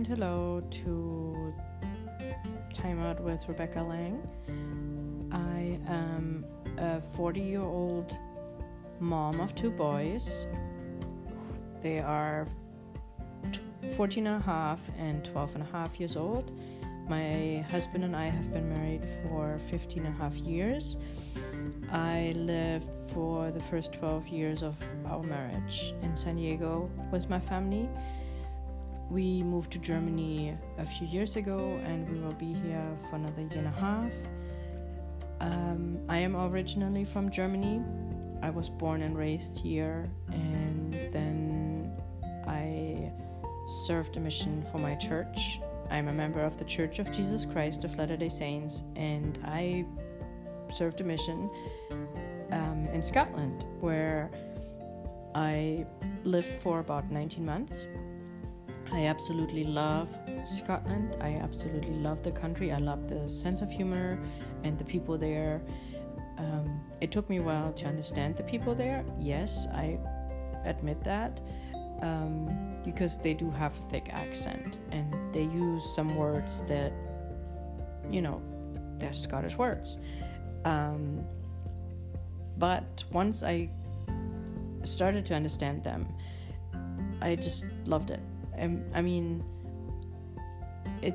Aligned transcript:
and 0.00 0.06
hello 0.06 0.62
to 0.70 1.52
Time 2.72 3.02
Out 3.02 3.20
with 3.20 3.46
Rebecca 3.46 3.82
Lang. 3.82 4.26
I 5.30 5.78
am 5.92 6.46
a 6.78 7.02
40 7.14 7.40
year 7.40 7.60
old 7.60 8.16
mom 8.98 9.38
of 9.40 9.54
two 9.54 9.70
boys. 9.70 10.46
They 11.82 11.98
are 11.98 12.46
14 13.94 14.26
and 14.26 14.42
a 14.42 14.46
half 14.46 14.80
and 14.96 15.22
12 15.22 15.56
and 15.56 15.64
a 15.64 15.70
half 15.70 16.00
years 16.00 16.16
old. 16.16 16.50
My 17.06 17.62
husband 17.70 18.02
and 18.02 18.16
I 18.16 18.30
have 18.30 18.50
been 18.54 18.70
married 18.70 19.06
for 19.24 19.60
15 19.68 20.06
and 20.06 20.16
a 20.16 20.18
half 20.18 20.34
years. 20.36 20.96
I 21.92 22.32
lived 22.36 22.88
for 23.12 23.50
the 23.50 23.60
first 23.64 23.92
12 23.92 24.28
years 24.28 24.62
of 24.62 24.76
our 25.04 25.22
marriage 25.22 25.94
in 26.00 26.16
San 26.16 26.36
Diego 26.36 26.90
with 27.12 27.28
my 27.28 27.38
family. 27.38 27.86
We 29.10 29.42
moved 29.42 29.72
to 29.72 29.78
Germany 29.78 30.56
a 30.78 30.86
few 30.86 31.06
years 31.08 31.34
ago 31.34 31.58
and 31.84 32.08
we 32.08 32.20
will 32.20 32.34
be 32.34 32.52
here 32.52 32.96
for 33.08 33.16
another 33.16 33.42
year 33.42 33.58
and 33.58 33.66
a 33.66 33.80
half. 33.80 34.12
Um, 35.40 35.98
I 36.08 36.18
am 36.18 36.36
originally 36.36 37.04
from 37.04 37.30
Germany. 37.30 37.82
I 38.42 38.50
was 38.50 38.68
born 38.68 39.02
and 39.02 39.18
raised 39.18 39.58
here, 39.58 40.06
and 40.28 40.92
then 41.12 41.92
I 42.46 43.12
served 43.86 44.16
a 44.16 44.20
mission 44.20 44.64
for 44.70 44.78
my 44.78 44.94
church. 44.94 45.58
I'm 45.90 46.08
a 46.08 46.12
member 46.12 46.40
of 46.40 46.58
the 46.58 46.64
Church 46.64 47.00
of 47.00 47.10
Jesus 47.12 47.44
Christ 47.44 47.84
of 47.84 47.96
Latter 47.98 48.16
day 48.16 48.28
Saints, 48.28 48.82
and 48.96 49.38
I 49.44 49.84
served 50.72 51.00
a 51.00 51.04
mission 51.04 51.50
um, 52.52 52.88
in 52.92 53.02
Scotland 53.02 53.64
where 53.80 54.30
I 55.34 55.86
lived 56.24 56.62
for 56.62 56.80
about 56.80 57.10
19 57.10 57.44
months. 57.44 57.74
I 58.92 59.06
absolutely 59.06 59.64
love 59.64 60.08
Scotland. 60.44 61.16
I 61.20 61.36
absolutely 61.36 61.94
love 61.94 62.22
the 62.22 62.32
country. 62.32 62.72
I 62.72 62.78
love 62.78 63.08
the 63.08 63.28
sense 63.28 63.62
of 63.62 63.70
humor 63.70 64.18
and 64.64 64.78
the 64.78 64.84
people 64.84 65.16
there. 65.16 65.62
Um, 66.38 66.80
it 67.00 67.10
took 67.10 67.28
me 67.30 67.38
a 67.38 67.42
while 67.42 67.72
to 67.74 67.86
understand 67.86 68.36
the 68.36 68.42
people 68.42 68.74
there. 68.74 69.04
Yes, 69.18 69.68
I 69.72 69.98
admit 70.64 71.02
that. 71.04 71.40
Um, 72.02 72.80
because 72.82 73.18
they 73.18 73.34
do 73.34 73.50
have 73.50 73.72
a 73.78 73.90
thick 73.90 74.08
accent 74.10 74.78
and 74.90 75.34
they 75.34 75.42
use 75.42 75.84
some 75.94 76.16
words 76.16 76.62
that, 76.66 76.92
you 78.10 78.22
know, 78.22 78.40
they're 78.98 79.12
Scottish 79.12 79.56
words. 79.56 79.98
Um, 80.64 81.24
but 82.58 83.04
once 83.12 83.42
I 83.42 83.68
started 84.82 85.26
to 85.26 85.34
understand 85.34 85.84
them, 85.84 86.08
I 87.20 87.36
just 87.36 87.66
loved 87.84 88.10
it. 88.10 88.20
Um, 88.60 88.84
I 88.94 89.00
mean, 89.00 89.42
it 91.02 91.14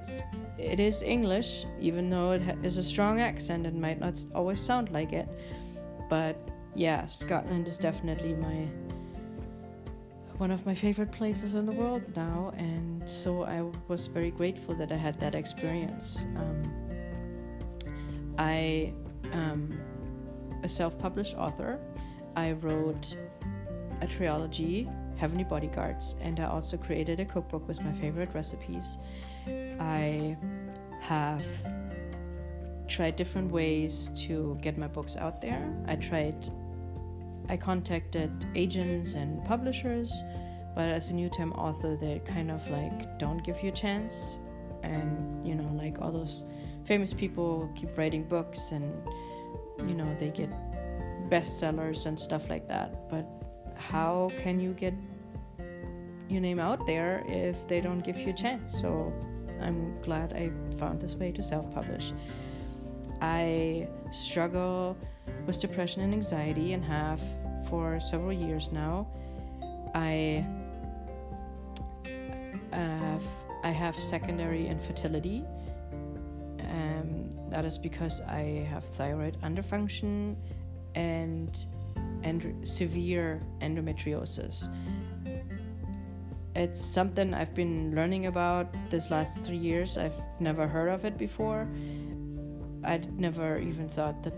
it 0.57 0.79
is 0.79 1.01
English, 1.03 1.65
even 1.79 2.09
though 2.09 2.31
it 2.31 2.41
ha- 2.41 2.57
is 2.63 2.77
a 2.77 2.83
strong 2.83 3.21
accent 3.21 3.67
and 3.67 3.79
might 3.79 3.99
not 3.99 4.19
always 4.33 4.59
sound 4.59 4.91
like 4.91 5.13
it. 5.13 5.29
But 6.09 6.35
yeah, 6.75 7.05
Scotland 7.05 7.67
is 7.67 7.77
definitely 7.77 8.33
my 8.33 8.67
one 10.38 10.51
of 10.51 10.66
my 10.66 10.75
favorite 10.75 11.11
places 11.11 11.55
in 11.55 11.66
the 11.66 11.71
world 11.71 12.03
now, 12.16 12.51
and 12.57 13.09
so 13.09 13.43
I 13.43 13.61
was 13.88 14.07
very 14.07 14.31
grateful 14.31 14.75
that 14.75 14.91
I 14.91 14.97
had 14.97 15.19
that 15.21 15.35
experience. 15.35 16.17
Um, 16.35 16.63
I 18.38 18.93
am 19.31 19.79
a 20.63 20.69
self-published 20.69 21.35
author. 21.35 21.79
I 22.35 22.51
wrote 22.53 23.16
a 24.01 24.07
trilogy 24.07 24.89
Heavenly 25.17 25.44
Bodyguards, 25.44 26.16
and 26.21 26.39
I 26.39 26.45
also 26.45 26.77
created 26.77 27.19
a 27.19 27.25
cookbook 27.25 27.67
with 27.67 27.81
my 27.81 27.94
favorite 27.94 28.33
recipes. 28.33 28.97
I 29.80 30.35
have 31.02 31.45
tried 32.88 33.16
different 33.16 33.51
ways 33.51 34.09
to 34.16 34.57
get 34.62 34.78
my 34.78 34.88
books 34.88 35.16
out 35.16 35.41
there. 35.41 35.73
I 35.88 35.95
tried, 35.95 36.51
I 37.50 37.57
contacted 37.57 38.31
agents 38.56 39.13
and 39.13 39.44
publishers, 39.45 40.12
but 40.75 40.90
as 40.90 41.09
a 41.09 41.13
new 41.13 41.29
time 41.29 41.53
author, 41.53 41.95
they 41.95 42.22
kind 42.25 42.51
of 42.51 42.67
like 42.69 43.17
don't 43.17 43.44
give 43.44 43.61
you 43.63 43.69
a 43.69 43.73
chance. 43.73 44.38
And 44.84 45.47
you 45.47 45.56
know, 45.56 45.69
like 45.73 46.01
all 46.01 46.11
those 46.11 46.44
famous 46.85 47.13
people 47.13 47.69
keep 47.75 47.97
writing 47.97 48.23
books 48.23 48.72
and 48.72 48.94
you 49.88 49.95
know, 49.95 50.16
they 50.19 50.29
get 50.29 50.50
bestsellers 51.29 52.06
and 52.06 52.19
stuff 52.19 52.50
like 52.50 52.67
that. 52.67 53.09
But 53.09 53.25
how 53.90 54.29
can 54.44 54.59
you 54.59 54.73
get 54.73 54.94
your 56.28 56.41
name 56.41 56.59
out 56.59 56.85
there 56.88 57.23
if 57.28 57.68
they 57.68 57.79
don't 57.79 58.01
give 58.01 58.18
you 58.18 58.29
a 58.29 58.34
chance? 58.34 58.79
So 58.81 59.13
I'm 59.62 60.01
glad 60.01 60.34
I 60.34 60.51
found 60.78 61.01
this 61.01 61.16
way 61.16 61.31
to 61.31 61.44
self 61.44 61.72
publish. 61.73 62.12
I 63.22 63.88
struggle 64.12 64.97
with 65.46 65.59
depression 65.59 66.01
and 66.01 66.13
anxiety 66.13 66.73
and 66.73 66.84
have 66.84 67.19
for 67.69 68.00
several 68.00 68.34
years 68.34 68.72
now. 68.72 69.07
I 69.94 70.46
have 72.72 73.23
I 73.63 73.72
have 73.72 73.96
secondary 73.96 74.67
infertility. 74.67 75.44
Um, 76.59 77.29
that 77.50 77.66
is 77.66 77.78
because 77.78 78.22
I 78.22 78.67
have 78.69 78.84
thyroid 78.85 79.38
underfunction 79.41 80.35
and 80.94 81.66
and 82.25 82.68
severe 82.68 83.40
endometriosis. 83.62 84.68
It's 86.56 86.84
something 86.84 87.34
I've 87.34 87.53
been 87.53 87.96
learning 87.96 88.25
about 88.25 88.68
this 88.90 89.12
last 89.12 89.31
three 89.44 89.58
years. 89.58 89.97
I've 89.97 90.19
never 90.40 90.68
heard 90.68 90.90
of 90.90 91.06
it 91.06 91.18
before. 91.18 91.68
I'd 92.84 93.18
never 93.18 93.59
even 93.59 93.88
thought 93.88 94.24
that 94.24 94.34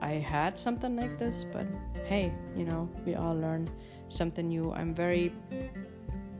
I 0.00 0.12
had 0.12 0.58
something 0.58 0.96
like 0.96 1.18
this, 1.18 1.44
but 1.52 1.66
hey, 2.04 2.32
you 2.56 2.64
know, 2.64 2.88
we 3.04 3.14
all 3.14 3.34
learn 3.34 3.68
something 4.08 4.48
new. 4.48 4.72
I'm 4.72 4.94
very 4.94 5.34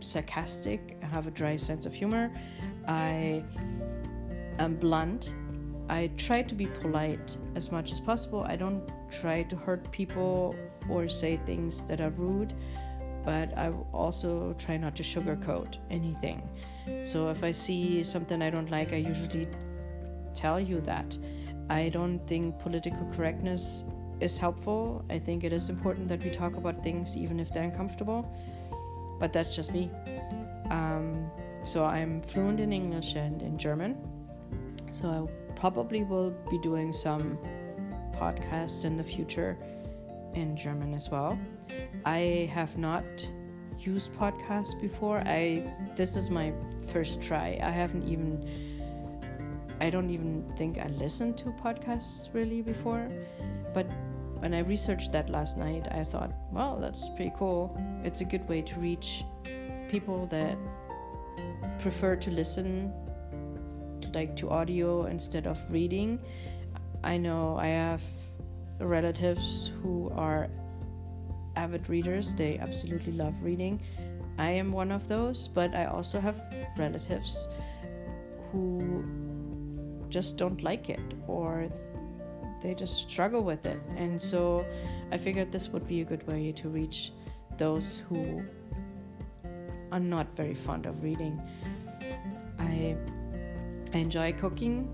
sarcastic, 0.00 0.96
I 1.02 1.06
have 1.06 1.26
a 1.26 1.30
dry 1.30 1.56
sense 1.56 1.86
of 1.86 1.92
humor, 1.92 2.30
I 2.88 3.44
am 4.58 4.76
blunt 4.76 5.32
I 5.88 6.10
try 6.16 6.42
to 6.42 6.54
be 6.54 6.66
polite 6.66 7.36
as 7.54 7.70
much 7.70 7.92
as 7.92 8.00
possible. 8.00 8.44
I 8.48 8.56
don't 8.56 8.82
try 9.20 9.42
to 9.44 9.56
hurt 9.56 9.90
people 9.90 10.54
or 10.88 11.08
say 11.08 11.38
things 11.46 11.82
that 11.88 12.00
are 12.00 12.10
rude, 12.10 12.54
but 13.24 13.56
I 13.56 13.70
also 13.92 14.54
try 14.58 14.76
not 14.76 14.96
to 14.96 15.02
sugarcoat 15.02 15.76
anything. 15.90 16.48
So 17.04 17.30
if 17.30 17.44
I 17.44 17.52
see 17.52 18.02
something 18.02 18.42
I 18.42 18.50
don't 18.50 18.70
like, 18.70 18.92
I 18.92 18.96
usually 18.96 19.48
tell 20.34 20.58
you 20.58 20.80
that. 20.82 21.16
I 21.70 21.88
don't 21.88 22.18
think 22.26 22.58
political 22.58 23.06
correctness 23.14 23.84
is 24.20 24.38
helpful. 24.38 25.04
I 25.10 25.18
think 25.18 25.44
it 25.44 25.52
is 25.52 25.68
important 25.68 26.08
that 26.08 26.22
we 26.24 26.30
talk 26.30 26.56
about 26.56 26.82
things 26.82 27.16
even 27.16 27.38
if 27.38 27.52
they're 27.52 27.62
uncomfortable, 27.62 28.28
but 29.20 29.32
that's 29.32 29.54
just 29.54 29.72
me. 29.72 29.90
Um, 30.70 31.30
so 31.64 31.84
I'm 31.84 32.22
fluent 32.22 32.60
in 32.60 32.72
English 32.72 33.14
and 33.14 33.42
in 33.42 33.58
German. 33.58 33.96
So 34.92 35.08
I 35.08 35.52
probably 35.54 36.02
will 36.02 36.30
be 36.50 36.58
doing 36.58 36.92
some 36.92 37.38
podcasts 38.22 38.84
in 38.84 38.96
the 38.96 39.02
future 39.14 39.56
in 40.34 40.56
German 40.56 40.94
as 40.94 41.10
well. 41.10 41.38
I 42.04 42.48
have 42.54 42.78
not 42.78 43.04
used 43.78 44.12
podcasts 44.12 44.80
before. 44.80 45.18
I 45.26 45.42
this 45.96 46.16
is 46.16 46.30
my 46.30 46.52
first 46.92 47.20
try. 47.20 47.58
I 47.70 47.70
haven't 47.70 48.06
even 48.14 48.30
I 49.80 49.90
don't 49.90 50.10
even 50.10 50.30
think 50.56 50.78
I 50.78 50.88
listened 51.04 51.36
to 51.38 51.46
podcasts 51.66 52.28
really 52.32 52.62
before. 52.62 53.04
But 53.74 53.86
when 54.38 54.54
I 54.54 54.60
researched 54.60 55.10
that 55.12 55.28
last 55.28 55.56
night, 55.56 55.88
I 55.90 56.04
thought, 56.04 56.32
well, 56.52 56.78
that's 56.80 57.08
pretty 57.16 57.32
cool. 57.38 57.76
It's 58.04 58.20
a 58.20 58.24
good 58.24 58.48
way 58.48 58.62
to 58.62 58.74
reach 58.78 59.24
people 59.90 60.26
that 60.26 60.56
prefer 61.80 62.14
to 62.16 62.30
listen 62.30 62.92
to, 64.00 64.08
like 64.18 64.36
to 64.36 64.50
audio 64.50 65.06
instead 65.06 65.46
of 65.46 65.58
reading. 65.68 66.20
I 67.04 67.16
know 67.16 67.56
I 67.56 67.68
have 67.68 68.02
relatives 68.78 69.70
who 69.82 70.10
are 70.14 70.48
avid 71.56 71.88
readers, 71.88 72.32
they 72.34 72.58
absolutely 72.58 73.12
love 73.12 73.34
reading. 73.42 73.80
I 74.38 74.50
am 74.50 74.72
one 74.72 74.90
of 74.90 75.08
those, 75.08 75.48
but 75.48 75.74
I 75.74 75.86
also 75.86 76.20
have 76.20 76.40
relatives 76.78 77.48
who 78.50 79.04
just 80.08 80.36
don't 80.36 80.62
like 80.62 80.88
it 80.88 81.00
or 81.26 81.68
they 82.62 82.74
just 82.74 83.08
struggle 83.08 83.42
with 83.42 83.66
it. 83.66 83.80
And 83.96 84.20
so 84.20 84.64
I 85.10 85.18
figured 85.18 85.52
this 85.52 85.68
would 85.68 85.86
be 85.86 86.00
a 86.00 86.04
good 86.04 86.26
way 86.26 86.52
to 86.52 86.68
reach 86.68 87.12
those 87.58 88.02
who 88.08 88.42
are 89.90 90.00
not 90.00 90.34
very 90.36 90.54
fond 90.54 90.86
of 90.86 91.02
reading. 91.02 91.40
I 92.58 92.96
enjoy 93.92 94.32
cooking 94.32 94.88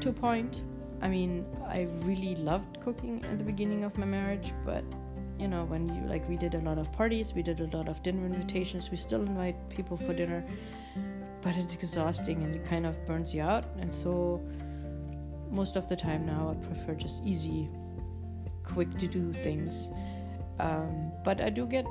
to 0.00 0.12
point. 0.12 0.62
I 1.02 1.08
mean, 1.08 1.44
I 1.66 1.88
really 2.02 2.36
loved 2.36 2.80
cooking 2.80 3.24
at 3.24 3.36
the 3.36 3.44
beginning 3.44 3.84
of 3.84 3.98
my 3.98 4.06
marriage, 4.06 4.54
but 4.64 4.84
you 5.38 5.48
know, 5.48 5.64
when 5.64 5.92
you 5.92 6.02
like, 6.06 6.26
we 6.28 6.36
did 6.36 6.54
a 6.54 6.60
lot 6.60 6.78
of 6.78 6.92
parties, 6.92 7.32
we 7.34 7.42
did 7.42 7.60
a 7.60 7.76
lot 7.76 7.88
of 7.88 8.00
dinner 8.04 8.24
invitations, 8.24 8.90
we 8.90 8.96
still 8.96 9.22
invite 9.22 9.56
people 9.68 9.96
for 9.96 10.14
dinner. 10.14 10.44
but 11.42 11.56
it's 11.56 11.74
exhausting 11.74 12.44
and 12.44 12.54
it 12.54 12.64
kind 12.64 12.86
of 12.86 12.94
burns 13.04 13.34
you 13.34 13.42
out. 13.42 13.64
And 13.80 13.92
so, 13.92 14.40
most 15.50 15.74
of 15.74 15.88
the 15.88 15.96
time 15.96 16.24
now, 16.24 16.54
I 16.54 16.66
prefer 16.66 16.94
just 16.94 17.22
easy, 17.24 17.68
quick 18.62 18.96
to 18.98 19.08
do 19.08 19.32
things. 19.32 19.90
Um, 20.60 21.10
but 21.24 21.40
I 21.40 21.50
do 21.50 21.66
get 21.66 21.84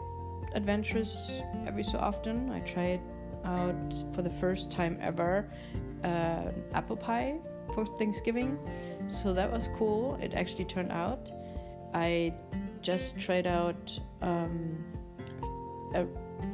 adventures 0.56 1.32
every 1.68 1.84
so 1.84 1.98
often. 2.00 2.50
I 2.52 2.60
try 2.62 2.86
it 2.96 3.02
out 3.44 3.94
for 4.14 4.22
the 4.22 4.30
first 4.30 4.72
time 4.72 4.98
ever 5.02 5.52
uh, 6.04 6.52
apple 6.74 6.96
pie 6.96 7.36
for 7.74 7.86
Thanksgiving. 7.86 8.58
So 9.12 9.34
that 9.34 9.52
was 9.52 9.68
cool. 9.78 10.18
It 10.22 10.34
actually 10.34 10.66
turned 10.66 10.92
out. 10.92 11.30
I 11.94 12.34
just 12.82 13.20
tried 13.20 13.46
out 13.46 14.00
um, 14.22 14.84
a, 15.94 16.06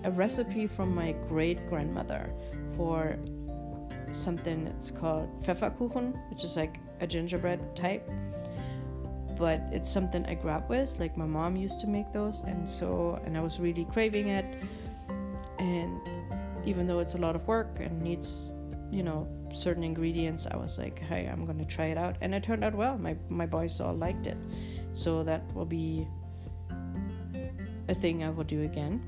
a 0.03 0.11
recipe 0.11 0.67
from 0.67 0.93
my 0.93 1.13
great 1.29 1.69
grandmother 1.69 2.29
for 2.75 3.17
something 4.11 4.65
that's 4.65 4.91
called 4.91 5.29
Pfefferkuchen, 5.43 6.17
which 6.29 6.43
is 6.43 6.57
like 6.57 6.79
a 6.99 7.07
gingerbread 7.07 7.75
type. 7.75 8.09
But 9.37 9.61
it's 9.71 9.89
something 9.89 10.25
I 10.25 10.33
grew 10.33 10.51
up 10.51 10.67
with. 10.67 10.99
Like 10.99 11.15
my 11.15 11.27
mom 11.27 11.55
used 11.55 11.79
to 11.81 11.87
make 11.87 12.11
those, 12.11 12.41
and 12.41 12.67
so 12.67 13.21
and 13.23 13.37
I 13.37 13.41
was 13.41 13.59
really 13.59 13.85
craving 13.85 14.29
it. 14.29 14.45
And 15.59 16.01
even 16.65 16.87
though 16.87 16.99
it's 16.99 17.13
a 17.13 17.19
lot 17.19 17.35
of 17.35 17.45
work 17.47 17.79
and 17.79 18.01
needs, 18.01 18.51
you 18.91 19.03
know, 19.03 19.27
certain 19.53 19.83
ingredients, 19.83 20.47
I 20.49 20.55
was 20.57 20.77
like, 20.77 20.99
hey, 20.99 21.29
I'm 21.31 21.45
gonna 21.45 21.65
try 21.65 21.87
it 21.87 21.97
out, 21.97 22.15
and 22.21 22.33
it 22.33 22.43
turned 22.43 22.63
out 22.63 22.75
well. 22.75 22.97
My 22.97 23.15
my 23.29 23.45
boys 23.45 23.79
all 23.79 23.93
liked 23.93 24.27
it, 24.27 24.37
so 24.93 25.23
that 25.23 25.41
will 25.53 25.65
be 25.65 26.07
a 27.89 27.95
thing 27.95 28.23
I 28.23 28.29
will 28.29 28.43
do 28.43 28.63
again. 28.63 29.01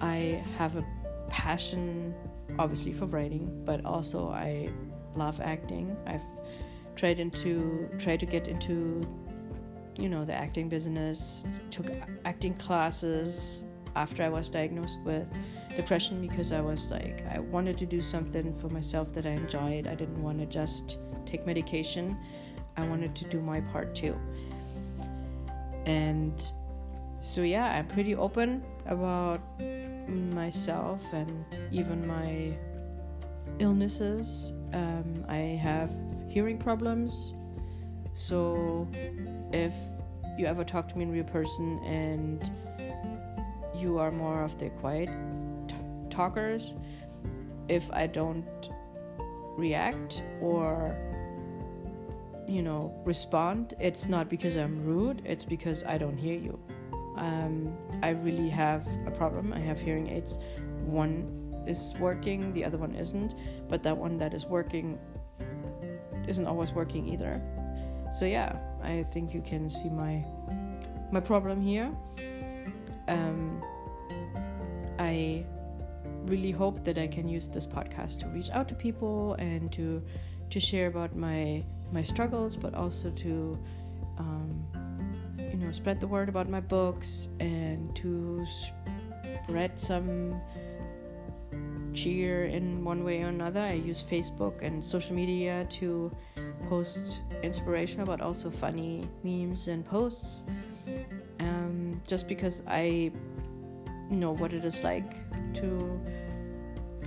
I 0.00 0.42
have 0.56 0.76
a 0.76 0.84
passion, 1.28 2.14
obviously, 2.58 2.92
for 2.92 3.06
writing, 3.06 3.62
but 3.64 3.84
also 3.84 4.28
I 4.28 4.70
love 5.16 5.40
acting. 5.40 5.96
I've 6.06 6.22
tried 6.96 7.20
into 7.20 7.88
tried 7.98 8.20
to 8.20 8.26
get 8.26 8.48
into, 8.48 9.06
you 9.96 10.08
know, 10.08 10.24
the 10.24 10.34
acting 10.34 10.68
business. 10.68 11.44
Took 11.70 11.90
acting 12.24 12.54
classes 12.54 13.62
after 13.98 14.22
I 14.22 14.28
was 14.28 14.48
diagnosed 14.48 15.00
with 15.04 15.26
depression 15.76 16.20
because 16.26 16.52
I 16.52 16.60
was 16.60 16.88
like 16.88 17.24
I 17.34 17.40
wanted 17.40 17.76
to 17.78 17.86
do 17.86 18.00
something 18.00 18.56
for 18.60 18.68
myself 18.68 19.12
that 19.14 19.26
I 19.26 19.30
enjoyed. 19.30 19.88
I 19.88 19.96
didn't 19.96 20.22
want 20.22 20.38
to 20.38 20.46
just 20.46 20.98
take 21.26 21.44
medication. 21.44 22.16
I 22.76 22.86
wanted 22.86 23.16
to 23.16 23.24
do 23.24 23.40
my 23.40 23.60
part 23.72 23.96
too. 23.96 24.16
And 25.84 26.40
so 27.20 27.42
yeah, 27.42 27.66
I'm 27.76 27.88
pretty 27.88 28.14
open 28.14 28.62
about 28.86 29.40
myself 30.08 31.00
and 31.12 31.44
even 31.72 32.06
my 32.06 32.56
illnesses. 33.58 34.52
Um, 34.72 35.24
I 35.28 35.58
have 35.60 35.90
hearing 36.28 36.56
problems, 36.58 37.34
so 38.14 38.86
if 39.52 39.74
you 40.38 40.46
ever 40.46 40.62
talk 40.62 40.88
to 40.88 40.96
me 40.96 41.02
in 41.02 41.10
real 41.10 41.24
person 41.24 41.80
and 41.84 42.48
you 43.78 43.98
are 43.98 44.10
more 44.10 44.42
of 44.42 44.58
the 44.58 44.70
quiet 44.80 45.08
t- 45.68 45.74
talkers, 46.10 46.74
if 47.68 47.84
I 47.92 48.06
don't 48.06 48.70
react 49.56 50.22
or 50.40 50.96
you 52.46 52.62
know 52.62 52.94
respond, 53.04 53.74
it's 53.78 54.06
not 54.06 54.28
because 54.28 54.56
I'm 54.56 54.84
rude, 54.84 55.22
it's 55.24 55.44
because 55.44 55.84
I 55.84 55.98
don't 55.98 56.16
hear 56.16 56.38
you 56.38 56.58
um, 57.18 57.76
I 58.02 58.10
really 58.10 58.48
have 58.48 58.86
a 59.06 59.10
problem. 59.10 59.52
I 59.52 59.58
have 59.58 59.80
hearing 59.80 60.08
aids. 60.08 60.38
One 60.84 61.64
is 61.66 61.92
working, 61.98 62.52
the 62.54 62.64
other 62.64 62.78
one 62.78 62.94
isn't, 62.94 63.34
but 63.68 63.82
that 63.82 63.96
one 63.96 64.16
that 64.18 64.32
is 64.32 64.46
working 64.46 64.98
isn't 66.26 66.46
always 66.46 66.72
working 66.72 67.08
either. 67.08 67.42
So 68.18 68.24
yeah, 68.24 68.56
I 68.82 69.04
think 69.12 69.34
you 69.34 69.42
can 69.42 69.68
see 69.68 69.90
my 69.90 70.24
my 71.10 71.20
problem 71.20 71.60
here. 71.60 71.90
Um, 73.08 73.62
I 74.98 75.44
really 76.24 76.50
hope 76.50 76.84
that 76.84 76.98
I 76.98 77.06
can 77.06 77.28
use 77.28 77.48
this 77.48 77.66
podcast 77.66 78.20
to 78.20 78.26
reach 78.28 78.50
out 78.50 78.68
to 78.68 78.74
people 78.74 79.34
and 79.34 79.72
to 79.72 80.02
to 80.50 80.60
share 80.60 80.86
about 80.86 81.16
my 81.16 81.64
my 81.92 82.02
struggles, 82.02 82.56
but 82.56 82.74
also 82.74 83.10
to 83.10 83.58
um, 84.18 84.66
you 85.38 85.56
know 85.56 85.72
spread 85.72 86.00
the 86.00 86.06
word 86.06 86.28
about 86.28 86.48
my 86.48 86.60
books 86.60 87.28
and 87.40 87.94
to 87.96 88.46
spread 89.44 89.78
some 89.78 90.40
cheer 91.94 92.44
in 92.44 92.84
one 92.84 93.04
way 93.04 93.22
or 93.22 93.28
another. 93.28 93.60
I 93.60 93.72
use 93.72 94.04
Facebook 94.08 94.62
and 94.62 94.84
social 94.84 95.14
media 95.14 95.66
to 95.70 96.14
post 96.68 97.20
inspirational 97.42 98.06
but 98.06 98.20
also 98.20 98.50
funny 98.50 99.08
memes 99.24 99.68
and 99.68 99.84
posts. 99.84 100.42
Just 102.08 102.26
because 102.26 102.62
I 102.66 103.12
know 104.10 104.32
what 104.32 104.54
it 104.54 104.64
is 104.64 104.82
like 104.82 105.12
to 105.54 106.00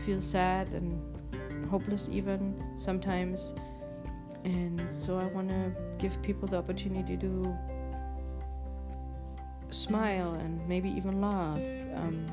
feel 0.06 0.21
sad 0.21 0.74
and 0.74 1.01
hopeless, 1.69 2.07
even 2.12 2.63
sometimes. 2.77 3.56
And 4.44 4.80
so 4.92 5.18
I 5.18 5.25
want 5.25 5.50
to 5.50 5.71
give 5.98 6.21
people 6.21 6.48
the 6.48 6.57
opportunity 6.57 7.18
to 7.18 7.57
smile 9.71 10.33
and 10.33 10.68
maybe 10.68 10.89
even 10.89 11.19
laugh. 11.19 11.59
Um, 11.95 12.27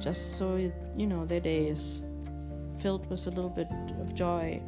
just 0.00 0.38
so 0.38 0.56
you 0.96 1.06
know 1.06 1.26
their 1.26 1.40
day 1.40 1.66
is 1.68 2.02
filled 2.80 3.08
with 3.10 3.26
a 3.26 3.30
little 3.30 3.50
bit 3.50 3.68
of 4.00 4.14
joy. 4.14 4.62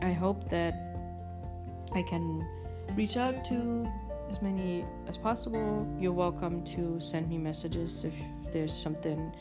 I 0.00 0.12
hope 0.12 0.48
that 0.50 0.74
I 1.94 2.02
can 2.02 2.46
reach 2.94 3.16
out 3.16 3.44
to 3.46 3.88
as 4.28 4.42
many 4.42 4.84
as 5.08 5.16
possible. 5.16 5.86
You're 5.98 6.12
welcome 6.12 6.62
to 6.76 7.00
send 7.00 7.28
me 7.28 7.38
messages 7.38 8.04
if 8.04 8.14
there's 8.52 8.74
something 8.76 9.32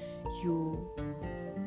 you 0.41 0.89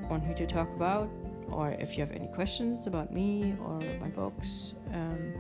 want 0.09 0.27
me 0.27 0.35
to 0.35 0.47
talk 0.47 0.69
about, 0.75 1.11
or 1.51 1.73
if 1.73 1.97
you 1.97 2.01
have 2.01 2.13
any 2.13 2.29
questions 2.29 2.87
about 2.87 3.13
me 3.13 3.55
or 3.61 3.79
my 4.01 4.09
books. 4.09 4.75
Um, 4.93 5.35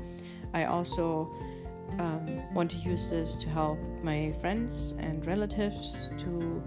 I 0.52 0.64
also 0.64 1.32
um, 1.98 2.42
want 2.54 2.70
to 2.72 2.76
use 2.76 3.10
this 3.10 3.34
to 3.36 3.48
help 3.48 3.78
my 4.02 4.34
friends 4.40 4.94
and 4.98 5.24
relatives 5.26 6.12
to, 6.18 6.62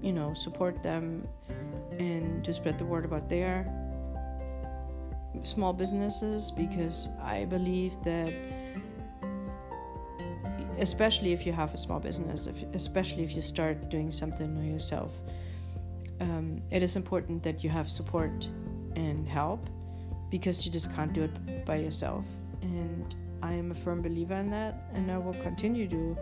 you 0.00 0.12
know, 0.12 0.32
support 0.34 0.80
them 0.82 1.24
and 1.98 2.44
to 2.44 2.54
spread 2.54 2.78
the 2.78 2.84
word 2.84 3.04
about 3.04 3.28
their 3.28 3.66
small 5.42 5.72
businesses 5.72 6.50
because 6.50 7.08
I 7.22 7.44
believe 7.44 7.92
that 8.04 8.32
especially 10.78 11.32
if 11.32 11.46
you 11.46 11.52
have 11.52 11.72
a 11.72 11.78
small 11.78 12.00
business 12.00 12.46
if, 12.46 12.56
especially 12.74 13.22
if 13.22 13.32
you 13.32 13.42
start 13.42 13.88
doing 13.90 14.10
something 14.10 14.54
by 14.54 14.64
yourself 14.64 15.12
um, 16.20 16.60
it 16.70 16.82
is 16.82 16.96
important 16.96 17.42
that 17.42 17.62
you 17.62 17.70
have 17.70 17.88
support 17.88 18.48
and 18.96 19.28
help 19.28 19.66
because 20.30 20.66
you 20.66 20.72
just 20.72 20.92
can't 20.94 21.12
do 21.12 21.22
it 21.22 21.64
by 21.64 21.76
yourself 21.76 22.24
and 22.62 23.14
I 23.44 23.52
am 23.52 23.70
a 23.70 23.74
firm 23.74 24.00
believer 24.00 24.34
in 24.36 24.50
that, 24.50 24.74
and 24.94 25.12
I 25.12 25.18
will 25.18 25.34
continue 25.34 25.86
to 25.88 26.16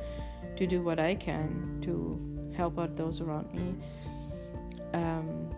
to 0.56 0.66
do 0.66 0.82
what 0.82 0.98
I 0.98 1.14
can 1.14 1.78
to 1.82 2.52
help 2.56 2.78
out 2.78 2.96
those 2.96 3.20
around 3.20 3.54
me. 3.54 3.74
Um, 4.92 5.48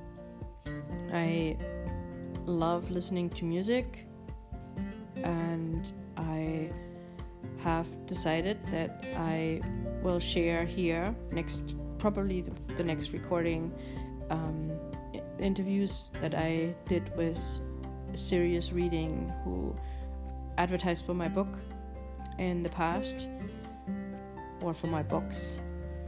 I 1.12 1.56
love 2.46 2.90
listening 2.90 3.30
to 3.30 3.44
music, 3.44 4.06
and 5.16 5.92
I 6.16 6.70
have 7.58 7.86
decided 8.06 8.64
that 8.66 9.06
I 9.16 9.60
will 10.02 10.20
share 10.20 10.64
here 10.64 11.14
next, 11.32 11.74
probably 11.98 12.42
the, 12.42 12.52
the 12.76 12.84
next 12.84 13.12
recording, 13.12 13.72
um, 14.30 14.72
interviews 15.38 16.10
that 16.20 16.34
I 16.34 16.74
did 16.86 17.14
with 17.16 17.38
Serious 18.14 18.72
Reading, 18.72 19.32
who 19.44 19.74
advertised 20.58 21.04
for 21.04 21.14
my 21.14 21.28
book 21.28 21.48
in 22.38 22.62
the 22.62 22.68
past 22.68 23.28
or 24.62 24.74
for 24.74 24.86
my 24.86 25.02
books 25.02 25.58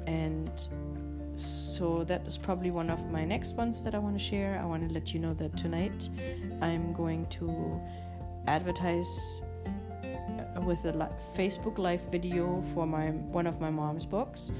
and 0.06 0.50
so 1.76 2.04
that 2.04 2.26
is 2.26 2.38
probably 2.38 2.71
one 2.71 2.90
of 2.90 2.99
my 3.11 3.25
next 3.25 3.54
ones 3.54 3.83
that 3.83 3.95
I 3.95 3.99
want 3.99 4.18
to 4.18 4.25
share. 4.25 4.59
I 4.62 4.64
want 4.64 4.87
to 4.88 4.95
let 4.95 5.12
you 5.12 5.21
know 5.21 5.35
that 5.35 5.56
tonight 5.56 6.09
I'm 6.62 6.92
going 6.92 7.26
to 7.26 7.80
advertise 8.47 9.42
uh, 9.66 10.61
with 10.62 10.85
a 10.85 10.92
Facebook 11.37 11.78
live 11.78 12.00
video 12.11 12.64
for 12.73 12.87
my 12.87 13.11
one 13.11 13.47
of 13.47 13.61
my 13.61 13.71
mom's 13.71 14.06
books. 14.06 14.50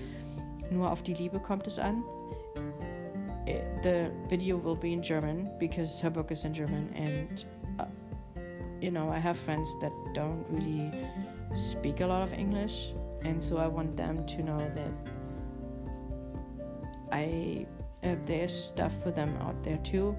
Nur 0.71 0.91
auf 0.91 1.03
die 1.03 1.15
Liebe 1.15 1.39
kommt 1.39 1.67
es 1.67 1.79
an. 1.79 2.05
The 3.83 4.11
video 4.29 4.57
will 4.57 4.75
be 4.75 4.93
in 4.93 5.03
German 5.03 5.49
because 5.59 6.01
her 6.01 6.11
book 6.11 6.33
is 6.33 6.45
in 6.45 6.53
German 6.53 6.93
and 6.95 7.45
you 8.81 8.91
know, 8.91 9.11
I 9.11 9.19
have 9.19 9.39
friends 9.39 9.69
that 9.81 9.93
don't 10.15 10.45
really 10.51 10.91
speak 11.55 12.01
a 12.01 12.07
lot 12.07 12.23
of 12.23 12.33
English, 12.33 12.93
and 13.25 13.43
so 13.43 13.57
I 13.57 13.67
want 13.67 13.97
them 13.97 14.27
to 14.27 14.43
know 14.43 14.59
that 14.59 14.93
I 17.13 17.67
uh, 18.03 18.15
there's 18.27 18.55
stuff 18.55 18.93
for 19.03 19.11
them 19.11 19.37
out 19.41 19.63
there 19.65 19.79
too, 19.79 20.17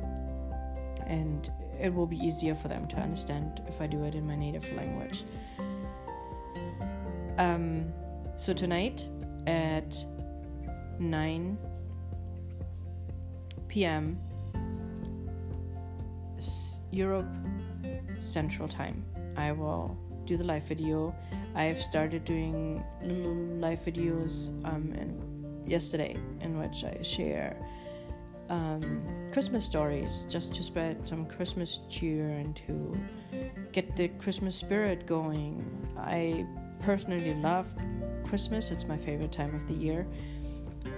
and 1.05 1.51
it 1.79 1.93
will 1.93 2.07
be 2.07 2.17
easier 2.17 2.55
for 2.55 2.67
them 2.67 2.87
to 2.87 2.97
understand 2.97 3.61
if 3.67 3.79
I 3.79 3.87
do 3.87 4.03
it 4.03 4.15
in 4.15 4.25
my 4.25 4.35
native 4.35 4.71
language. 4.73 5.23
Um, 7.37 7.93
so 8.37 8.53
tonight 8.53 9.05
at 9.45 10.03
9 10.99 11.57
p.m. 13.67 14.19
Europe 16.91 17.27
Central 18.21 18.67
Time, 18.67 19.05
I 19.35 19.51
will 19.51 19.95
do 20.25 20.35
the 20.37 20.43
live 20.43 20.63
video. 20.63 21.13
I've 21.55 21.81
started 21.81 22.25
doing 22.25 22.83
little 23.03 23.35
live 23.59 23.79
videos 23.83 24.49
um, 24.65 24.93
and 24.97 25.36
yesterday 25.67 26.15
in 26.41 26.57
which 26.57 26.83
I 26.83 27.01
share 27.01 27.57
um, 28.49 29.01
Christmas 29.31 29.65
stories 29.65 30.25
just 30.29 30.53
to 30.55 30.63
spread 30.63 31.07
some 31.07 31.25
Christmas 31.25 31.79
cheer 31.89 32.29
and 32.29 32.55
to 32.67 32.97
get 33.71 33.95
the 33.95 34.07
Christmas 34.07 34.55
spirit 34.55 35.05
going. 35.05 35.63
I 35.97 36.45
personally 36.81 37.33
love 37.35 37.67
Christmas, 38.25 38.71
it's 38.71 38.85
my 38.85 38.97
favorite 38.97 39.31
time 39.31 39.53
of 39.55 39.67
the 39.67 39.73
year. 39.73 40.07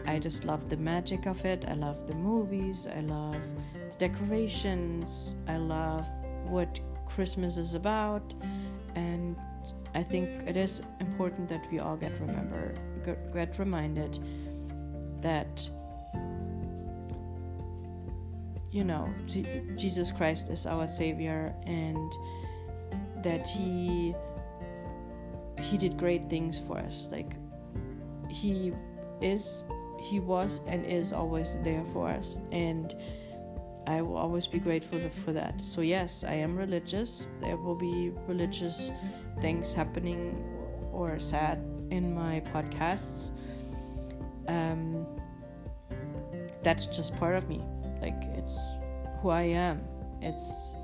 I 0.06 0.20
just 0.20 0.46
love 0.46 0.70
the 0.70 0.78
magic 0.78 1.26
of 1.26 1.44
it. 1.46 1.66
I 1.68 1.74
love 1.74 2.08
the 2.08 2.16
movies. 2.16 2.88
I 2.88 3.02
love 3.02 3.38
the 3.74 4.08
decorations. 4.08 5.36
I 5.48 5.58
love 5.58 6.06
what 6.46 6.80
Christmas 7.08 7.58
is 7.58 7.74
about. 7.74 8.34
And 8.96 9.36
I 9.94 10.04
think 10.04 10.30
it 10.48 10.58
is 10.58 10.82
important 11.00 11.50
that 11.50 11.66
we 11.72 11.80
all 11.80 11.96
get 11.96 12.12
remember 12.20 12.76
get 13.34 13.58
reminded 13.58 14.20
that 15.22 15.68
you 18.72 18.84
know 18.84 19.10
G- 19.26 19.46
Jesus 19.76 20.12
Christ 20.12 20.50
is 20.50 20.66
our 20.66 20.88
savior 20.88 21.54
and 21.66 22.12
that 23.24 23.48
he 23.48 24.14
he 25.60 25.78
did 25.78 25.98
great 25.98 26.30
things 26.30 26.62
for 26.68 26.78
us 26.78 27.10
like 27.12 27.32
he 28.30 28.72
is 29.22 29.66
he 30.10 30.20
was 30.20 30.62
and 30.68 30.86
is 30.86 31.12
always 31.12 31.58
there 31.64 31.84
for 31.92 32.10
us 32.10 32.40
and 32.52 32.96
I 33.90 34.04
will 34.04 34.18
always 34.18 34.46
be 34.46 34.60
grateful 34.60 35.00
for 35.26 35.34
that. 35.34 35.60
So 35.62 35.82
yes, 35.82 36.24
I 36.24 36.34
am 36.34 36.56
religious. 36.56 37.26
There 37.42 37.58
will 37.58 37.76
be 37.76 38.12
religious 38.28 38.92
things 39.42 39.74
happening 39.74 40.44
or 40.94 41.20
sad 41.20 41.58
in 41.90 42.14
my 42.14 42.42
podcasts. 42.54 43.32
Um, 44.50 45.06
that's 46.64 46.88
just 46.88 47.16
part 47.16 47.36
of 47.36 47.48
me. 47.48 47.62
Like 48.02 48.20
it's 48.34 48.58
who 49.22 49.30
I 49.30 49.44
am. 49.44 49.82
It's 50.22 50.76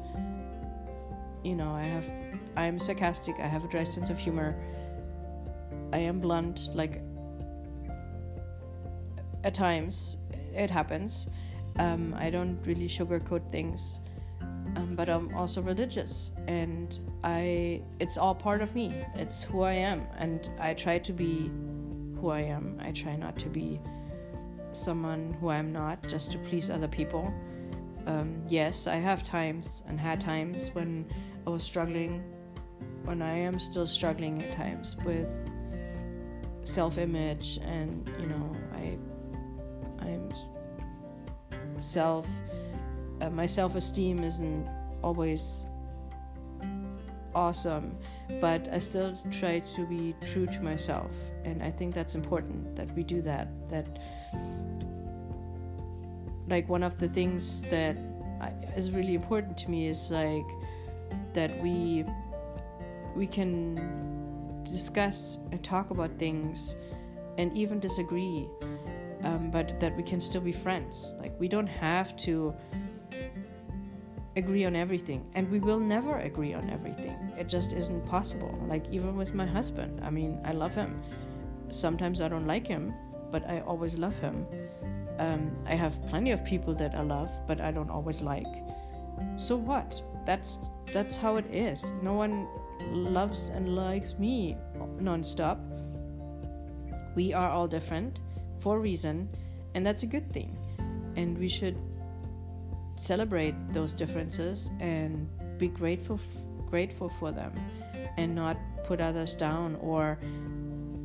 you 1.43 1.55
know, 1.55 1.71
I 1.71 1.85
have 1.85 2.05
I 2.55 2.65
am 2.65 2.79
sarcastic, 2.79 3.35
I 3.39 3.47
have 3.47 3.65
a 3.65 3.67
dry 3.67 3.83
sense 3.83 4.09
of 4.09 4.17
humor. 4.19 4.55
I 5.91 5.97
am 5.97 6.19
blunt 6.19 6.69
like 6.73 7.01
at 9.43 9.53
times 9.53 10.17
it 10.53 10.69
happens. 10.69 11.27
Um, 11.77 12.15
I 12.17 12.29
don't 12.29 12.59
really 12.65 12.87
sugarcoat 12.87 13.51
things. 13.51 13.99
Um, 14.75 14.95
but 14.95 15.09
I'm 15.09 15.33
also 15.35 15.61
religious 15.61 16.31
and 16.47 16.99
I 17.23 17.81
it's 17.99 18.17
all 18.17 18.35
part 18.35 18.61
of 18.61 18.75
me. 18.75 18.91
It's 19.15 19.43
who 19.43 19.61
I 19.61 19.73
am 19.73 20.03
and 20.17 20.49
I 20.59 20.73
try 20.73 20.99
to 20.99 21.13
be 21.13 21.49
who 22.25 22.31
I 22.31 22.41
am. 22.41 22.79
I 22.81 22.89
try 22.89 23.15
not 23.15 23.37
to 23.37 23.49
be 23.49 23.79
someone 24.71 25.37
who 25.39 25.49
I'm 25.49 25.71
not 25.71 26.07
just 26.07 26.31
to 26.31 26.39
please 26.39 26.71
other 26.71 26.87
people. 26.87 27.31
Um, 28.07 28.41
yes, 28.47 28.87
I 28.87 28.95
have 28.95 29.23
times 29.23 29.83
and 29.87 29.99
had 29.99 30.19
times 30.19 30.71
when 30.73 31.05
I 31.45 31.51
was 31.51 31.63
struggling, 31.63 32.23
when 33.03 33.21
I 33.21 33.37
am 33.37 33.59
still 33.59 33.85
struggling 33.85 34.41
at 34.41 34.55
times 34.55 34.95
with 35.05 35.29
self-image, 36.63 37.59
and 37.61 38.11
you 38.19 38.25
know, 38.25 38.55
I, 38.73 38.97
I'm 39.99 40.31
self, 41.77 42.25
uh, 43.21 43.29
my 43.29 43.45
self-esteem 43.45 44.23
isn't 44.23 44.67
always 45.03 45.67
awesome, 47.35 47.97
but 48.41 48.67
I 48.71 48.79
still 48.79 49.15
try 49.29 49.59
to 49.59 49.85
be 49.85 50.15
true 50.25 50.47
to 50.47 50.61
myself, 50.61 51.11
and 51.43 51.61
I 51.61 51.69
think 51.69 51.93
that's 51.93 52.15
important 52.15 52.75
that 52.75 52.89
we 52.95 53.03
do 53.03 53.21
that. 53.21 53.47
That 53.69 53.99
like 56.47 56.67
one 56.69 56.83
of 56.83 56.97
the 56.99 57.09
things 57.09 57.61
that 57.69 57.97
is 58.75 58.91
really 58.91 59.15
important 59.15 59.57
to 59.57 59.71
me 59.71 59.87
is 59.87 60.11
like 60.11 60.45
that 61.33 61.51
we 61.61 62.05
we 63.15 63.25
can 63.27 64.63
discuss 64.63 65.37
and 65.51 65.63
talk 65.63 65.89
about 65.89 66.11
things 66.17 66.75
and 67.37 67.55
even 67.57 67.79
disagree 67.79 68.47
um, 69.23 69.49
but 69.51 69.79
that 69.79 69.95
we 69.95 70.03
can 70.03 70.19
still 70.19 70.41
be 70.41 70.51
friends 70.51 71.15
like 71.19 71.31
we 71.39 71.47
don't 71.47 71.67
have 71.67 72.15
to 72.17 72.53
agree 74.35 74.65
on 74.65 74.75
everything 74.75 75.25
and 75.33 75.49
we 75.49 75.59
will 75.59 75.79
never 75.79 76.17
agree 76.19 76.53
on 76.53 76.69
everything 76.69 77.15
it 77.37 77.47
just 77.47 77.71
isn't 77.73 78.05
possible 78.05 78.59
like 78.67 78.85
even 78.91 79.15
with 79.15 79.33
my 79.33 79.45
husband 79.45 80.01
i 80.03 80.09
mean 80.09 80.39
i 80.43 80.51
love 80.51 80.73
him 80.73 81.01
sometimes 81.69 82.21
i 82.21 82.27
don't 82.27 82.47
like 82.47 82.67
him 82.67 82.93
but 83.31 83.47
i 83.49 83.61
always 83.61 83.97
love 83.97 84.15
him 84.17 84.45
um, 85.19 85.51
I 85.65 85.75
have 85.75 85.95
plenty 86.07 86.31
of 86.31 86.43
people 86.43 86.73
that 86.75 86.93
I 86.93 87.01
love, 87.01 87.29
but 87.47 87.61
I 87.61 87.71
don't 87.71 87.89
always 87.89 88.21
like. 88.21 88.47
So 89.37 89.55
what? 89.55 90.01
That's 90.25 90.59
that's 90.91 91.15
how 91.15 91.37
it 91.37 91.45
is. 91.53 91.83
No 92.01 92.13
one 92.13 92.47
loves 92.91 93.49
and 93.49 93.75
likes 93.75 94.15
me 94.19 94.57
nonstop. 94.99 95.59
We 97.15 97.33
are 97.33 97.49
all 97.49 97.67
different 97.67 98.19
for 98.59 98.77
a 98.77 98.79
reason, 98.79 99.29
and 99.73 99.85
that's 99.85 100.03
a 100.03 100.07
good 100.07 100.31
thing. 100.33 100.57
And 101.15 101.37
we 101.37 101.47
should 101.47 101.77
celebrate 102.97 103.55
those 103.73 103.93
differences 103.93 104.69
and 104.79 105.27
be 105.57 105.67
grateful 105.67 106.19
grateful 106.69 107.11
for 107.19 107.31
them 107.31 107.53
and 108.17 108.33
not 108.33 108.57
put 108.85 108.99
others 108.99 109.35
down 109.35 109.75
or 109.75 110.17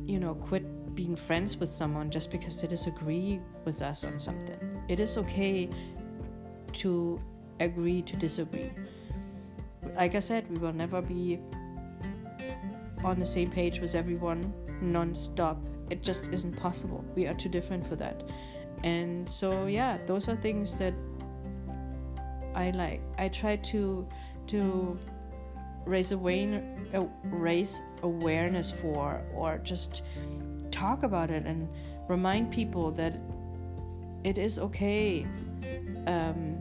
you 0.05 0.19
know 0.19 0.33
quit 0.35 0.63
being 0.95 1.15
friends 1.15 1.57
with 1.57 1.69
someone 1.69 2.09
just 2.09 2.31
because 2.31 2.59
they 2.61 2.67
disagree 2.67 3.39
with 3.65 3.81
us 3.81 4.03
on 4.03 4.19
something. 4.19 4.59
It 4.89 4.99
is 4.99 5.17
okay 5.17 5.69
to 6.73 7.19
agree 7.59 8.01
to 8.01 8.15
disagree. 8.15 8.71
Like 9.95 10.15
I 10.15 10.19
said, 10.19 10.49
we 10.49 10.57
will 10.57 10.73
never 10.73 11.01
be 11.01 11.39
on 13.03 13.19
the 13.19 13.25
same 13.25 13.49
page 13.49 13.79
with 13.79 13.95
everyone 13.95 14.53
non-stop. 14.81 15.57
It 15.89 16.03
just 16.03 16.23
isn't 16.31 16.55
possible. 16.57 17.03
We 17.15 17.27
are 17.27 17.33
too 17.33 17.49
different 17.49 17.87
for 17.87 17.95
that. 17.97 18.23
And 18.83 19.29
so 19.29 19.67
yeah, 19.67 19.97
those 20.07 20.27
are 20.27 20.35
things 20.35 20.75
that 20.75 20.93
I 22.55 22.71
like. 22.71 23.01
I 23.17 23.27
try 23.29 23.55
to 23.57 24.07
to 24.47 24.99
raise 25.85 26.11
uh, 26.11 27.05
raise 27.23 27.81
awareness 28.03 28.71
for 28.71 29.21
or 29.33 29.57
just 29.59 30.03
talk 30.71 31.03
about 31.03 31.31
it 31.31 31.45
and 31.45 31.67
remind 32.07 32.51
people 32.51 32.91
that 32.91 33.15
it 34.23 34.37
is 34.37 34.59
okay 34.59 35.25
um, 36.07 36.57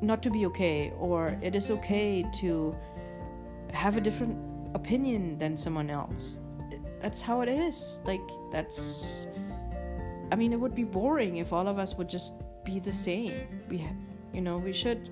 not 0.00 0.22
to 0.22 0.30
be 0.30 0.46
okay, 0.46 0.92
or 0.98 1.36
it 1.42 1.54
is 1.54 1.70
okay 1.70 2.24
to 2.34 2.74
have 3.72 3.96
a 3.96 4.00
different 4.00 4.36
opinion 4.74 5.38
than 5.38 5.56
someone 5.56 5.90
else. 5.90 6.38
That's 7.00 7.22
how 7.22 7.40
it 7.40 7.48
is. 7.48 7.98
Like, 8.04 8.20
that's. 8.52 9.26
I 10.30 10.36
mean, 10.36 10.52
it 10.52 10.60
would 10.60 10.74
be 10.74 10.84
boring 10.84 11.38
if 11.38 11.52
all 11.52 11.66
of 11.68 11.78
us 11.78 11.94
would 11.94 12.08
just 12.08 12.34
be 12.64 12.78
the 12.78 12.92
same. 12.92 13.32
We, 13.68 13.86
you 14.32 14.40
know, 14.40 14.58
we 14.58 14.72
should 14.72 15.10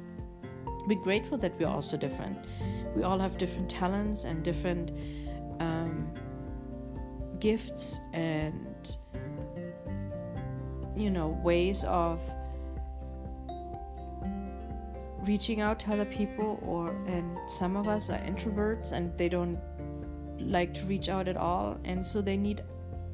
be 0.89 0.97
grateful 0.97 1.39
that 1.39 1.59
we're 1.59 1.67
all 1.67 1.83
so 1.83 1.97
different. 1.97 2.39
We 2.95 3.03
all 3.03 3.19
have 3.19 3.39
different 3.39 3.71
talents 3.71 4.25
and 4.25 4.43
different 4.43 4.93
um, 5.61 6.11
gifts 7.41 8.01
and 8.13 8.97
you 10.97 11.11
know 11.11 11.29
ways 11.45 11.85
of 11.85 12.21
reaching 15.27 15.61
out 15.61 15.79
to 15.81 15.91
other 15.91 16.05
people 16.05 16.59
or 16.63 16.91
and 17.07 17.39
some 17.47 17.77
of 17.77 17.89
us 17.89 18.09
are 18.11 18.19
introverts 18.21 18.93
and 18.93 19.17
they 19.19 19.29
don't 19.29 19.59
like 20.39 20.73
to 20.73 20.85
reach 20.87 21.09
out 21.09 21.29
at 21.29 21.37
all 21.37 21.79
and 21.85 22.07
so 22.07 22.23
they 22.23 22.37
need 22.37 22.63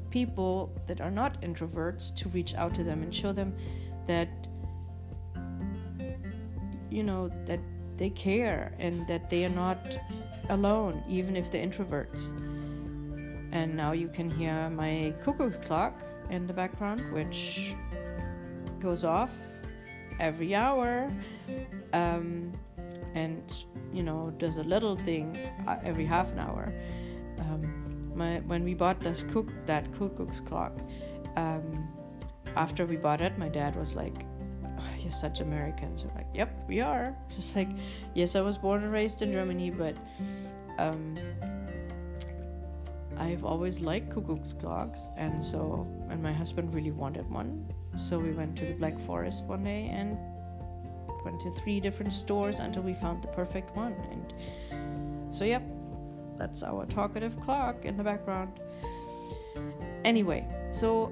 people 0.09 0.71
that 0.87 1.01
are 1.01 1.11
not 1.11 1.41
introverts 1.41 2.15
to 2.15 2.29
reach 2.29 2.53
out 2.53 2.73
to 2.73 2.83
them 2.83 3.01
and 3.01 3.13
show 3.13 3.33
them 3.33 3.53
that 4.05 4.29
you 6.93 7.03
know 7.03 7.29
that 7.45 7.59
they 7.97 8.09
care 8.09 8.73
and 8.79 9.07
that 9.07 9.29
they 9.29 9.45
are 9.45 9.55
not 9.63 9.79
alone 10.49 11.03
even 11.07 11.35
if 11.35 11.51
they're 11.51 11.65
introverts 11.65 12.21
and 13.53 13.77
now 13.77 13.91
you 13.91 14.07
can 14.07 14.31
hear 14.31 14.67
my 14.71 15.13
cuckoo 15.23 15.51
clock 15.51 15.93
in 16.31 16.47
the 16.47 16.53
background, 16.53 17.01
which 17.13 17.75
goes 18.79 19.03
off 19.03 19.29
every 20.19 20.55
hour. 20.55 21.09
Um, 21.93 22.51
and 23.15 23.43
you 23.93 24.01
know 24.01 24.33
does 24.39 24.57
a 24.57 24.63
little 24.63 24.97
thing 24.97 25.37
uh, 25.67 25.77
every 25.83 26.05
half 26.05 26.31
an 26.31 26.39
hour. 26.39 26.73
Um, 27.37 28.11
my 28.15 28.39
when 28.39 28.63
we 28.63 28.73
bought 28.73 28.99
this 28.99 29.23
cook 29.31 29.49
that 29.67 29.85
cuckoo's 29.99 30.41
clock, 30.47 30.73
um, 31.35 31.87
after 32.55 32.87
we 32.87 32.97
bought 32.97 33.21
it, 33.21 33.37
my 33.37 33.49
dad 33.49 33.75
was 33.75 33.93
like, 33.93 34.25
"You're 35.03 35.11
such 35.11 35.41
Americans." 35.41 36.03
I'm 36.03 36.15
like, 36.15 36.27
"Yep, 36.33 36.49
we 36.67 36.81
are." 36.81 37.15
Just 37.35 37.55
like, 37.55 37.69
yes, 38.13 38.35
I 38.35 38.41
was 38.41 38.57
born 38.57 38.83
and 38.83 38.91
raised 38.91 39.21
in 39.21 39.31
Germany, 39.31 39.69
but 39.69 39.95
um, 40.77 41.15
I've 43.17 43.45
always 43.45 43.79
liked 43.79 44.09
cuckoo's 44.13 44.53
clocks, 44.53 45.01
and 45.17 45.43
so 45.43 45.87
and 46.09 46.21
my 46.21 46.33
husband 46.33 46.73
really 46.73 46.91
wanted 46.91 47.29
one, 47.29 47.65
so 47.97 48.17
we 48.19 48.31
went 48.31 48.57
to 48.57 48.65
the 48.65 48.73
Black 48.73 48.99
Forest 49.01 49.43
one 49.45 49.63
day 49.63 49.89
and 49.91 50.17
went 51.23 51.39
to 51.41 51.51
three 51.61 51.79
different 51.79 52.11
stores 52.13 52.59
until 52.59 52.83
we 52.83 52.93
found 52.93 53.23
the 53.23 53.27
perfect 53.29 53.75
one. 53.75 53.93
And 54.11 55.33
so, 55.33 55.45
yep, 55.45 55.63
that's 56.37 56.63
our 56.63 56.85
talkative 56.85 57.39
clock 57.41 57.85
in 57.85 57.95
the 57.95 58.03
background. 58.03 58.59
Anyway, 60.03 60.45
so 60.71 61.11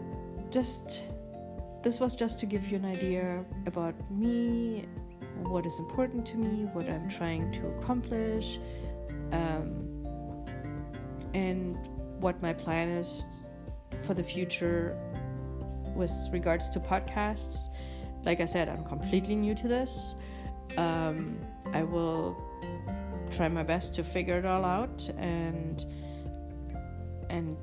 just 0.50 1.04
this 1.84 2.00
was 2.00 2.16
just 2.16 2.40
to 2.40 2.46
give 2.46 2.68
you 2.68 2.78
an 2.78 2.86
idea 2.86 3.44
about 3.66 3.96
me, 4.12 4.86
what 5.44 5.66
is 5.66 5.78
important 5.80 6.26
to 6.28 6.38
me, 6.38 6.66
what 6.74 6.90
I'm 6.90 7.10
trying 7.10 7.52
to 7.54 7.68
accomplish, 7.68 8.60
um, 9.32 9.88
and 11.34 11.78
what 12.20 12.42
my 12.42 12.54
plan 12.54 12.90
is 12.90 13.26
for 14.06 14.14
the 14.14 14.24
future 14.24 14.98
with 15.96 16.14
regards 16.32 16.70
to 16.70 16.80
podcasts 16.80 17.70
like 18.24 18.40
I 18.40 18.46
said, 18.46 18.70
I'm 18.70 18.84
completely 18.84 19.36
new 19.36 19.56
to 19.56 19.68
this. 19.68 20.16
Um, 20.78 21.40
I 21.74 21.84
will 21.84 22.38
try 23.32 23.48
my 23.48 23.64
best 23.64 23.94
to 23.96 24.04
figure 24.04 24.38
it 24.38 24.46
all 24.46 24.66
out 24.66 25.10
and 25.18 25.86
and 27.30 27.58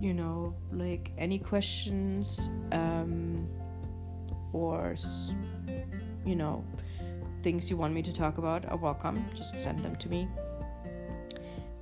you 0.00 0.14
know 0.14 0.54
like 0.72 1.12
any 1.18 1.38
questions 1.38 2.48
um, 2.72 3.48
or 4.52 4.94
you 6.24 6.36
know 6.36 6.64
things 7.42 7.70
you 7.70 7.76
want 7.76 7.92
me 7.92 8.02
to 8.02 8.12
talk 8.12 8.38
about 8.38 8.64
are 8.66 8.76
welcome 8.76 9.24
just 9.34 9.60
send 9.62 9.78
them 9.80 9.96
to 9.96 10.08
me 10.08 10.28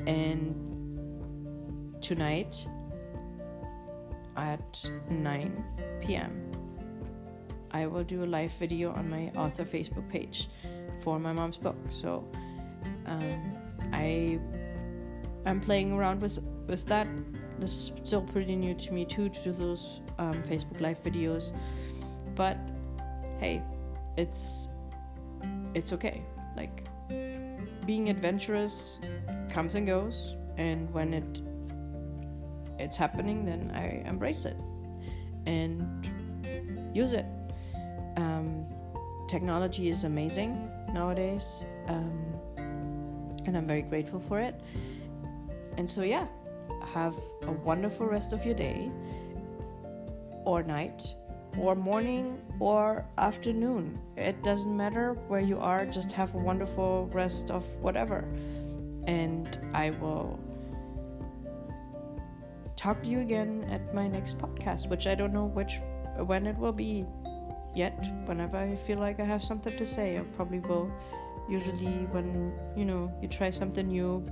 and 0.07 0.55
tonight 2.01 2.67
at 4.37 4.89
9 5.11 5.65
p.m 6.01 6.47
I 7.77 7.87
will 7.87 8.05
do 8.05 8.25
a 8.25 8.29
live 8.39 8.53
video 8.53 8.93
on 8.93 9.11
my 9.11 9.31
author 9.37 9.65
Facebook 9.65 10.09
page 10.09 10.49
for 11.03 11.19
my 11.19 11.33
mom's 11.33 11.59
book. 11.59 11.77
So 11.91 12.25
um, 13.07 13.57
I 13.93 14.39
I'm 15.45 15.61
playing 15.61 15.93
around 15.93 16.23
with 16.23 16.39
with 16.67 16.87
that. 16.87 17.07
This 17.59 17.71
is 17.71 17.93
still 18.05 18.23
pretty 18.23 18.57
new 18.57 18.75
to 18.75 18.93
me 18.93 19.05
too 19.05 19.29
to 19.29 19.45
do 19.45 19.53
those 19.53 20.01
um, 20.19 20.35
Facebook 20.45 20.81
live 20.81 21.03
videos, 21.03 21.53
but 22.35 22.57
hey, 23.39 23.63
it's 24.17 24.69
it's 25.75 25.93
okay. 25.93 26.23
Like 26.57 26.87
being 27.87 28.09
adventurous 28.09 28.99
comes 29.51 29.75
and 29.75 29.87
goes, 29.87 30.37
and 30.57 30.93
when 30.93 31.15
it 31.15 31.41
it's 32.79 32.97
happening, 32.97 33.45
then 33.45 33.73
I 33.75 34.07
embrace 34.09 34.45
it 34.45 34.57
and 35.47 36.11
use 36.95 37.13
it 37.13 37.27
um, 38.17 38.67
technology 39.29 39.89
is 39.89 40.05
amazing 40.05 40.71
nowadays, 40.93 41.65
um, 41.89 42.35
and 43.47 43.57
I'm 43.57 43.67
very 43.67 43.83
grateful 43.83 44.21
for 44.21 44.41
it. 44.41 44.55
And 45.77 45.89
so, 45.89 46.03
yeah, 46.03 46.27
have 46.93 47.17
a 47.47 47.53
wonderful 47.53 48.07
rest 48.07 48.33
of 48.33 48.45
your 48.45 48.55
day, 48.55 48.91
or 50.45 50.63
night, 50.63 51.15
or 51.59 51.75
morning, 51.75 52.39
or 52.61 53.05
afternoon. 53.19 53.99
It 54.17 54.43
doesn't 54.43 54.77
matter 54.77 55.15
where 55.29 55.41
you 55.41 55.59
are, 55.59 55.87
just 55.87 56.13
have 56.13 56.35
a 56.35 56.39
wonderful 56.39 57.09
rest 57.13 57.51
of 57.51 57.65
whatever. 57.81 58.25
And 59.07 59.59
I 59.73 59.91
will 59.91 60.39
talk 62.77 63.03
to 63.03 63.09
you 63.09 63.21
again 63.21 63.65
at 63.71 63.95
my 63.95 64.07
next 64.07 64.39
podcast, 64.39 64.89
which 64.89 65.07
I 65.07 65.15
don't 65.15 65.33
know 65.33 65.47
which 65.47 65.81
when 66.25 66.47
it 66.47 66.57
will 66.57 66.73
be 66.73 67.05
yet. 67.75 67.99
Whenever 68.27 68.57
I 68.57 68.77
feel 68.87 68.99
like 68.99 69.21
I 69.21 69.25
have 69.25 69.43
something 69.43 69.77
to 69.77 69.87
say, 69.87 70.19
I 70.19 70.21
probably 70.37 70.61
will. 70.61 70.91
Usually, 71.49 72.07
when 72.11 72.53
you 72.77 72.85
know 72.85 73.13
you 73.23 73.29
try 73.29 73.51
something 73.51 73.87
new 73.87 74.25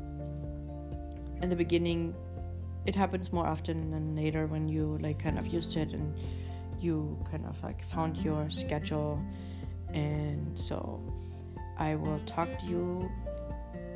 in 1.42 1.48
the 1.48 1.56
beginning, 1.56 2.14
it 2.86 2.94
happens 2.94 3.32
more 3.32 3.46
often 3.46 3.90
than 3.90 4.14
later 4.14 4.46
when 4.46 4.68
you 4.68 4.98
like 5.00 5.18
kind 5.18 5.38
of 5.38 5.46
used 5.46 5.72
to 5.72 5.80
it 5.80 5.92
and 5.92 6.14
you 6.80 7.18
kind 7.30 7.46
of 7.46 7.62
like 7.62 7.84
found 7.88 8.16
your 8.18 8.50
schedule. 8.50 9.20
And 9.92 10.58
so, 10.58 11.00
I 11.78 11.94
will 11.94 12.20
talk 12.26 12.48
to 12.60 12.66
you 12.66 13.10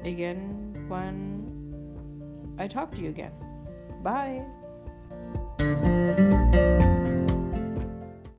again 0.04 0.86
when 0.88 1.58
I 2.58 2.66
talk 2.68 2.92
to 2.92 2.98
you 2.98 3.10
again. 3.10 3.32
Bye. 4.02 4.44